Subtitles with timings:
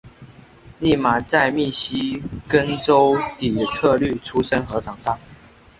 [0.81, 5.15] 俪玛在密西根州底特律出生和长大。